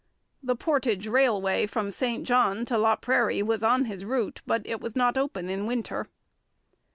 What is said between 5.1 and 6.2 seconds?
open in winter.